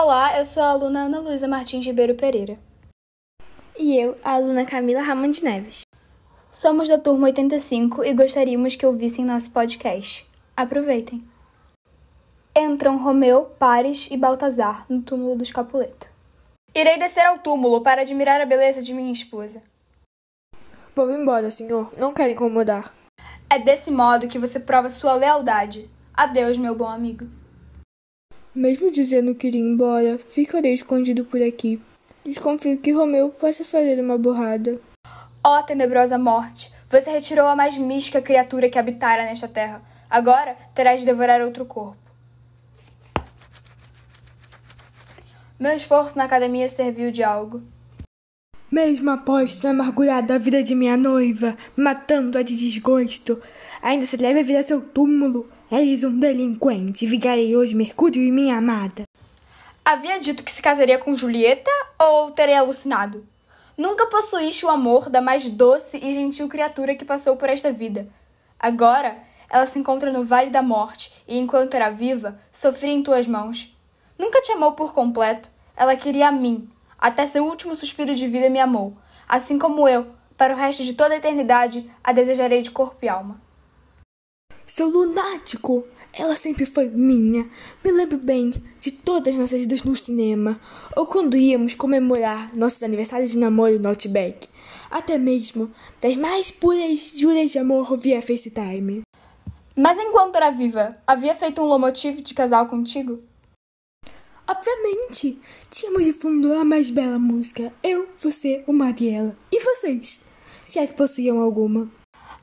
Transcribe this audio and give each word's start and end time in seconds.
Olá, 0.00 0.38
eu 0.38 0.46
sou 0.46 0.62
a 0.62 0.68
aluna 0.68 1.00
Ana 1.00 1.18
Luísa 1.18 1.48
Martins 1.48 1.84
Ribeiro 1.84 2.14
Pereira. 2.14 2.56
E 3.76 3.96
eu, 3.96 4.16
a 4.22 4.34
aluna 4.34 4.64
Camila 4.64 5.02
Ramon 5.02 5.28
de 5.28 5.42
Neves. 5.42 5.80
Somos 6.48 6.88
da 6.88 6.96
turma 6.96 7.26
85 7.26 8.04
e 8.04 8.14
gostaríamos 8.14 8.76
que 8.76 8.86
ouvissem 8.86 9.24
nosso 9.24 9.50
podcast. 9.50 10.24
Aproveitem. 10.56 11.26
Entram 12.56 12.96
Romeu, 12.96 13.46
Pares 13.58 14.06
e 14.08 14.16
Baltazar 14.16 14.86
no 14.88 15.02
túmulo 15.02 15.34
do 15.34 15.42
Escapuleto. 15.42 16.08
Irei 16.72 16.96
descer 16.96 17.26
ao 17.26 17.40
túmulo 17.40 17.80
para 17.80 18.02
admirar 18.02 18.40
a 18.40 18.46
beleza 18.46 18.80
de 18.80 18.94
minha 18.94 19.12
esposa. 19.12 19.64
Vou 20.94 21.10
embora, 21.10 21.50
senhor. 21.50 21.92
Não 21.98 22.14
quero 22.14 22.30
incomodar. 22.30 22.94
É 23.50 23.58
desse 23.58 23.90
modo 23.90 24.28
que 24.28 24.38
você 24.38 24.60
prova 24.60 24.88
sua 24.88 25.14
lealdade. 25.14 25.90
Adeus, 26.14 26.56
meu 26.56 26.76
bom 26.76 26.86
amigo. 26.86 27.26
Mesmo 28.54 28.90
dizendo 28.90 29.34
que 29.34 29.46
iria 29.46 29.60
embora, 29.60 30.18
ficarei 30.18 30.72
escondido 30.74 31.24
por 31.24 31.42
aqui. 31.42 31.80
Desconfio 32.24 32.78
que 32.78 32.92
Romeu 32.92 33.28
possa 33.28 33.64
fazer 33.64 34.00
uma 34.00 34.18
burrada. 34.18 34.80
Ó 35.44 35.62
tenebrosa 35.62 36.18
morte, 36.18 36.72
você 36.88 37.10
retirou 37.10 37.46
a 37.46 37.54
mais 37.54 37.76
mística 37.76 38.20
criatura 38.20 38.68
que 38.68 38.78
habitara 38.78 39.24
nesta 39.24 39.46
terra. 39.46 39.82
Agora 40.10 40.56
terás 40.74 41.00
de 41.00 41.06
devorar 41.06 41.40
outro 41.42 41.64
corpo. 41.64 41.96
Meu 45.58 45.74
esforço 45.74 46.16
na 46.16 46.24
academia 46.24 46.68
serviu 46.68 47.10
de 47.10 47.22
algo. 47.22 47.62
Mesmo 48.70 49.10
após 49.10 49.60
ter 49.60 49.68
amargurado 49.68 50.32
a 50.32 50.38
vida 50.38 50.62
de 50.62 50.74
minha 50.74 50.96
noiva, 50.96 51.56
matando-a 51.76 52.42
de 52.42 52.56
desgosto, 52.56 53.40
ainda 53.82 54.06
se 54.06 54.16
a 54.16 54.42
vir 54.42 54.56
a 54.56 54.62
seu 54.62 54.80
túmulo. 54.80 55.48
Eis 55.70 56.02
um 56.02 56.18
delinquente, 56.18 57.04
vigarei 57.04 57.54
hoje 57.54 57.74
Mercúrio 57.74 58.22
e 58.22 58.32
minha 58.32 58.56
amada. 58.56 59.02
Havia 59.84 60.18
dito 60.18 60.42
que 60.42 60.50
se 60.50 60.62
casaria 60.62 60.96
com 60.96 61.14
Julieta 61.14 61.70
ou 61.98 62.30
terei 62.30 62.54
alucinado? 62.54 63.26
Nunca 63.76 64.06
possuíste 64.06 64.64
o 64.64 64.70
amor 64.70 65.10
da 65.10 65.20
mais 65.20 65.46
doce 65.50 65.98
e 65.98 66.14
gentil 66.14 66.48
criatura 66.48 66.94
que 66.94 67.04
passou 67.04 67.36
por 67.36 67.50
esta 67.50 67.70
vida. 67.70 68.08
Agora, 68.58 69.18
ela 69.50 69.66
se 69.66 69.78
encontra 69.78 70.10
no 70.10 70.24
Vale 70.24 70.48
da 70.48 70.62
Morte 70.62 71.12
e, 71.28 71.36
enquanto 71.36 71.74
era 71.74 71.90
viva, 71.90 72.38
sofria 72.50 72.94
em 72.94 73.02
tuas 73.02 73.26
mãos. 73.26 73.76
Nunca 74.18 74.40
te 74.40 74.52
amou 74.52 74.72
por 74.72 74.94
completo. 74.94 75.50
Ela 75.76 75.96
queria 75.96 76.28
a 76.28 76.32
mim. 76.32 76.66
Até 76.98 77.26
seu 77.26 77.44
último 77.44 77.76
suspiro 77.76 78.14
de 78.14 78.26
vida 78.26 78.48
me 78.48 78.58
amou. 78.58 78.96
Assim 79.28 79.58
como 79.58 79.86
eu, 79.86 80.06
para 80.34 80.54
o 80.54 80.56
resto 80.56 80.82
de 80.82 80.94
toda 80.94 81.12
a 81.12 81.18
eternidade, 81.18 81.90
a 82.02 82.10
desejarei 82.10 82.62
de 82.62 82.70
corpo 82.70 83.04
e 83.04 83.08
alma. 83.08 83.47
Seu 84.68 84.86
lunático! 84.86 85.86
Ela 86.12 86.36
sempre 86.36 86.66
foi 86.66 86.88
minha. 86.88 87.48
Me 87.82 87.90
lembro 87.90 88.18
bem 88.18 88.52
de 88.80 88.90
todas 88.90 89.32
as 89.32 89.40
nossas 89.40 89.62
idas 89.62 89.82
no 89.82 89.96
cinema, 89.96 90.60
ou 90.94 91.06
quando 91.06 91.36
íamos 91.36 91.74
comemorar 91.74 92.54
nossos 92.54 92.82
aniversários 92.82 93.30
de 93.30 93.38
namoro 93.38 93.78
no 93.78 93.88
Outback. 93.88 94.46
Até 94.90 95.16
mesmo 95.16 95.70
das 96.00 96.16
mais 96.16 96.50
puras 96.50 97.18
juras 97.18 97.50
de 97.50 97.58
amor 97.58 97.96
via 97.96 98.20
FaceTime. 98.20 99.02
Mas 99.74 99.98
enquanto 99.98 100.36
era 100.36 100.50
viva, 100.50 100.98
havia 101.06 101.34
feito 101.34 101.62
um 101.62 101.66
lomotivo 101.66 102.20
de 102.20 102.34
casal 102.34 102.66
contigo? 102.66 103.22
Obviamente! 104.46 105.40
Tínhamos 105.70 106.04
de 106.04 106.12
fundo 106.12 106.52
a 106.52 106.64
mais 106.64 106.90
bela 106.90 107.18
música. 107.18 107.72
Eu, 107.82 108.08
você, 108.18 108.64
o 108.66 108.72
Mariela. 108.72 109.36
E 109.50 109.60
vocês? 109.60 110.20
Se 110.64 110.78
é 110.78 110.86
que 110.86 110.94
possuíam 110.94 111.40
alguma. 111.40 111.90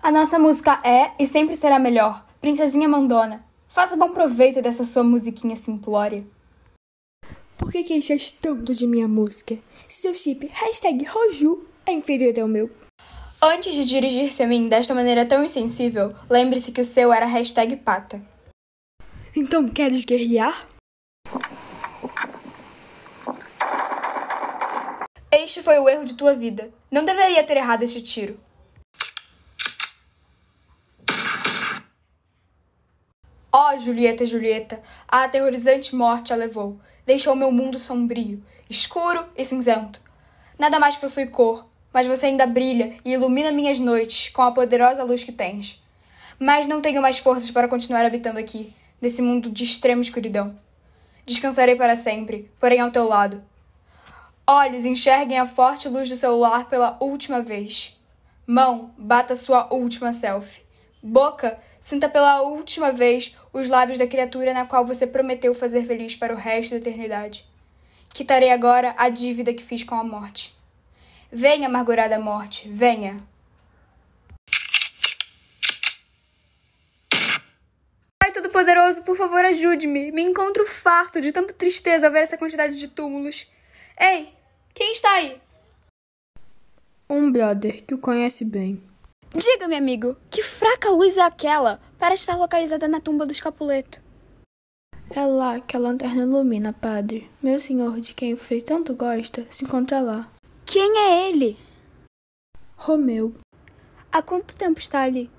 A 0.00 0.12
nossa 0.12 0.38
música 0.38 0.80
é 0.84 1.10
e 1.18 1.26
sempre 1.26 1.56
será 1.56 1.78
melhor. 1.78 2.24
Princesinha 2.40 2.88
Mandona. 2.88 3.44
Faça 3.68 3.96
bom 3.96 4.10
proveito 4.10 4.62
dessa 4.62 4.86
sua 4.86 5.02
musiquinha 5.02 5.56
simplória. 5.56 6.24
Por 7.56 7.72
que 7.72 7.82
queixas 7.82 8.30
tanto 8.30 8.72
de 8.72 8.86
minha 8.86 9.08
música? 9.08 9.58
Se 9.88 10.02
seu 10.02 10.14
chip 10.14 10.48
hashtag 10.52 11.04
Roju 11.04 11.66
é 11.84 11.92
inferior 11.92 12.38
ao 12.38 12.46
meu. 12.46 12.70
Antes 13.42 13.74
de 13.74 13.84
dirigir-se 13.84 14.42
a 14.42 14.46
mim 14.46 14.68
desta 14.68 14.94
maneira 14.94 15.26
tão 15.26 15.44
insensível, 15.44 16.14
lembre-se 16.30 16.70
que 16.70 16.80
o 16.80 16.84
seu 16.84 17.12
era 17.12 17.26
hashtag 17.26 17.76
pata. 17.76 18.22
Então 19.36 19.68
queres 19.68 20.04
guerrear? 20.04 20.64
Este 25.30 25.60
foi 25.60 25.78
o 25.78 25.88
erro 25.88 26.04
de 26.04 26.14
tua 26.14 26.34
vida. 26.34 26.70
Não 26.90 27.04
deveria 27.04 27.44
ter 27.44 27.56
errado 27.56 27.82
este 27.82 28.00
tiro. 28.00 28.38
Oh, 33.70 33.78
Julieta, 33.78 34.24
Julieta, 34.24 34.80
a 35.06 35.24
aterrorizante 35.24 35.94
morte 35.94 36.32
a 36.32 36.36
levou. 36.36 36.80
Deixou 37.04 37.36
meu 37.36 37.52
mundo 37.52 37.78
sombrio, 37.78 38.42
escuro 38.70 39.26
e 39.36 39.44
cinzento. 39.44 40.00
Nada 40.58 40.78
mais 40.78 40.96
possui 40.96 41.26
cor, 41.26 41.66
mas 41.92 42.06
você 42.06 42.26
ainda 42.26 42.46
brilha 42.46 42.96
e 43.04 43.12
ilumina 43.12 43.52
minhas 43.52 43.78
noites 43.78 44.30
com 44.30 44.40
a 44.40 44.52
poderosa 44.52 45.04
luz 45.04 45.22
que 45.22 45.32
tens. 45.32 45.82
Mas 46.38 46.66
não 46.66 46.80
tenho 46.80 47.02
mais 47.02 47.18
forças 47.18 47.50
para 47.50 47.68
continuar 47.68 48.06
habitando 48.06 48.38
aqui, 48.38 48.72
nesse 49.02 49.20
mundo 49.20 49.50
de 49.50 49.64
extrema 49.64 50.00
escuridão. 50.00 50.58
Descansarei 51.26 51.76
para 51.76 51.94
sempre, 51.94 52.50
porém 52.58 52.80
ao 52.80 52.90
teu 52.90 53.04
lado. 53.04 53.44
Olhos 54.46 54.86
enxerguem 54.86 55.38
a 55.38 55.46
forte 55.46 55.90
luz 55.90 56.08
do 56.08 56.16
celular 56.16 56.70
pela 56.70 56.96
última 57.00 57.42
vez. 57.42 58.00
Mão, 58.46 58.94
bata 58.96 59.36
sua 59.36 59.68
última 59.70 60.10
selfie. 60.10 60.67
Boca, 61.02 61.58
sinta 61.80 62.08
pela 62.08 62.42
última 62.42 62.92
vez 62.92 63.36
os 63.52 63.68
lábios 63.68 63.98
da 63.98 64.06
criatura 64.06 64.52
na 64.52 64.66
qual 64.66 64.84
você 64.84 65.06
prometeu 65.06 65.54
fazer 65.54 65.84
feliz 65.84 66.16
para 66.16 66.34
o 66.34 66.36
resto 66.36 66.72
da 66.72 66.76
eternidade. 66.78 67.46
Quitarei 68.12 68.50
agora 68.50 68.94
a 68.98 69.08
dívida 69.08 69.54
que 69.54 69.62
fiz 69.62 69.84
com 69.84 69.94
a 69.94 70.02
morte. 70.02 70.56
Venha, 71.30 71.68
amargurada 71.68 72.18
morte, 72.18 72.68
venha. 72.68 73.20
Pai 78.18 78.32
Todo-Poderoso, 78.32 79.02
por 79.02 79.16
favor, 79.16 79.44
ajude-me. 79.44 80.10
Me 80.10 80.22
encontro 80.22 80.66
farto 80.66 81.20
de 81.20 81.30
tanta 81.30 81.52
tristeza 81.52 82.06
ao 82.06 82.12
ver 82.12 82.22
essa 82.22 82.36
quantidade 82.36 82.76
de 82.76 82.88
túmulos. 82.88 83.46
Ei, 84.00 84.32
quem 84.74 84.90
está 84.90 85.12
aí? 85.12 85.40
Um 87.08 87.30
brother 87.30 87.84
que 87.84 87.94
o 87.94 87.98
conhece 87.98 88.44
bem. 88.44 88.87
Diga-me, 89.38 89.76
amigo, 89.76 90.16
que 90.28 90.42
fraca 90.42 90.90
luz 90.90 91.16
é 91.16 91.22
aquela 91.22 91.80
para 91.96 92.12
estar 92.12 92.36
localizada 92.36 92.88
na 92.88 93.00
tumba 93.00 93.24
do 93.24 93.30
escapuleto? 93.30 94.02
É 95.10 95.24
lá 95.24 95.60
que 95.60 95.76
a 95.76 95.78
lanterna 95.78 96.22
ilumina, 96.22 96.72
padre. 96.72 97.30
Meu 97.40 97.60
senhor, 97.60 98.00
de 98.00 98.14
quem 98.14 98.34
o 98.34 98.36
Frei 98.36 98.60
tanto 98.60 98.96
gosta, 98.96 99.46
se 99.48 99.64
encontra 99.64 100.00
lá. 100.00 100.28
Quem 100.66 100.98
é 100.98 101.28
ele? 101.30 101.56
Romeu. 102.76 103.32
Há 104.10 104.20
quanto 104.22 104.56
tempo 104.56 104.80
está 104.80 105.02
ali? 105.02 105.30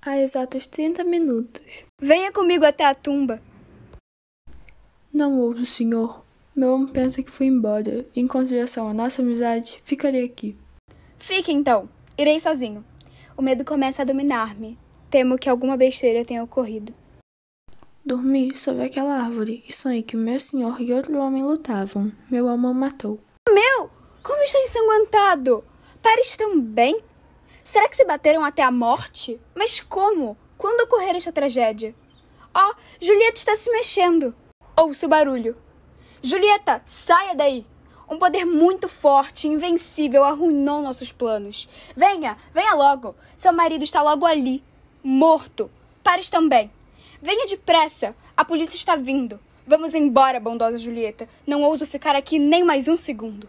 Há 0.00 0.18
exatos 0.18 0.64
30 0.64 1.02
minutos. 1.02 1.62
Venha 2.00 2.30
comigo 2.30 2.64
até 2.64 2.84
a 2.84 2.94
tumba. 2.94 3.42
Não 5.12 5.40
ouço, 5.40 5.66
senhor. 5.66 6.24
Meu 6.54 6.74
homem 6.74 6.92
pensa 6.92 7.24
que 7.24 7.30
fui 7.30 7.46
embora. 7.46 8.06
Em 8.14 8.28
consideração 8.28 8.88
à 8.88 8.94
nossa 8.94 9.20
amizade, 9.20 9.82
ficarei 9.84 10.24
aqui. 10.24 10.56
Fique 11.18 11.50
então. 11.50 11.88
Irei 12.22 12.38
sozinho. 12.38 12.84
O 13.36 13.42
medo 13.42 13.64
começa 13.64 14.02
a 14.02 14.04
dominar-me. 14.04 14.78
Temo 15.10 15.36
que 15.36 15.48
alguma 15.50 15.76
besteira 15.76 16.24
tenha 16.24 16.44
ocorrido. 16.44 16.94
Dormi 18.04 18.56
sobre 18.56 18.84
aquela 18.84 19.24
árvore 19.24 19.64
e 19.68 19.72
sonhei 19.72 20.04
que 20.04 20.16
meu 20.16 20.38
senhor 20.38 20.80
e 20.80 20.92
outro 20.92 21.18
homem 21.18 21.42
lutavam. 21.42 22.12
Meu 22.30 22.46
amo 22.46 22.70
o 22.70 22.74
matou. 22.74 23.18
Meu! 23.52 23.90
Como 24.22 24.40
está 24.44 24.56
ensanguentado! 24.60 25.64
Pares 26.00 26.36
tão 26.36 26.60
bem? 26.60 27.02
Será 27.64 27.88
que 27.88 27.96
se 27.96 28.04
bateram 28.04 28.44
até 28.44 28.62
a 28.62 28.70
morte? 28.70 29.40
Mas 29.52 29.80
como? 29.80 30.36
Quando 30.56 30.82
ocorreu 30.82 31.16
esta 31.16 31.32
tragédia? 31.32 31.92
Oh, 32.54 32.72
Julieta 33.00 33.36
está 33.36 33.56
se 33.56 33.68
mexendo. 33.72 34.32
Ouço 34.76 35.06
o 35.06 35.08
barulho. 35.08 35.56
Julieta, 36.22 36.82
saia 36.84 37.34
daí! 37.34 37.66
Um 38.08 38.18
poder 38.18 38.44
muito 38.44 38.88
forte 38.88 39.46
e 39.46 39.50
invencível 39.50 40.24
arruinou 40.24 40.82
nossos 40.82 41.10
planos. 41.10 41.68
Venha, 41.96 42.36
venha 42.52 42.74
logo. 42.74 43.14
Seu 43.36 43.52
marido 43.52 43.84
está 43.84 44.02
logo 44.02 44.26
ali, 44.26 44.62
morto. 45.02 45.70
Pares 46.02 46.28
também. 46.28 46.70
Venha 47.20 47.46
depressa. 47.46 48.14
A 48.36 48.44
polícia 48.44 48.76
está 48.76 48.96
vindo. 48.96 49.38
Vamos 49.66 49.94
embora, 49.94 50.40
bondosa 50.40 50.76
Julieta. 50.76 51.28
Não 51.46 51.62
ouso 51.62 51.86
ficar 51.86 52.16
aqui 52.16 52.38
nem 52.38 52.64
mais 52.64 52.88
um 52.88 52.96
segundo. 52.96 53.48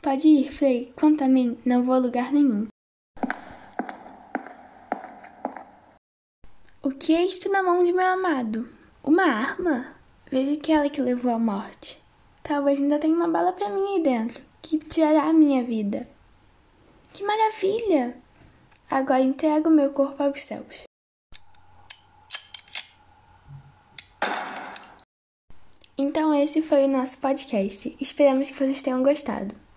Pode 0.00 0.26
ir, 0.26 0.52
Frei. 0.52 0.92
Quanto 0.96 1.24
a 1.24 1.28
mim, 1.28 1.58
não 1.64 1.84
vou 1.84 1.94
a 1.94 1.98
lugar 1.98 2.32
nenhum. 2.32 2.68
O 6.82 6.90
que 6.90 7.12
é 7.12 7.24
isto 7.24 7.50
na 7.50 7.62
mão 7.62 7.84
de 7.84 7.92
meu 7.92 8.06
amado? 8.06 8.68
Uma 9.02 9.24
arma? 9.24 9.94
Vejo 10.30 10.58
que 10.58 10.72
é 10.72 10.76
ela 10.76 10.88
que 10.88 11.02
levou 11.02 11.34
à 11.34 11.38
morte. 11.38 12.00
Talvez 12.46 12.80
ainda 12.80 13.00
tenha 13.00 13.12
uma 13.12 13.26
bala 13.26 13.52
para 13.52 13.68
mim 13.68 13.96
aí 13.96 14.02
dentro, 14.04 14.40
que 14.62 14.78
tirará 14.78 15.24
a 15.24 15.32
minha 15.32 15.64
vida. 15.64 16.08
Que 17.12 17.24
maravilha! 17.24 18.16
Agora 18.88 19.20
entrego 19.20 19.68
meu 19.68 19.92
corpo 19.92 20.22
aos 20.22 20.40
céus. 20.40 20.84
Então 25.98 26.32
esse 26.32 26.62
foi 26.62 26.84
o 26.84 26.88
nosso 26.88 27.18
podcast. 27.18 27.96
Esperamos 28.00 28.48
que 28.48 28.54
vocês 28.54 28.80
tenham 28.80 29.02
gostado. 29.02 29.65